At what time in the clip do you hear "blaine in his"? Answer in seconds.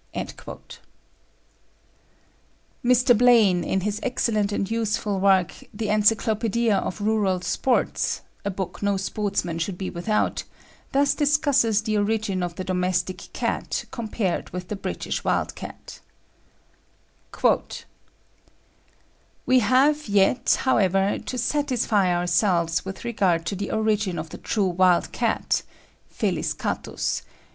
3.15-3.99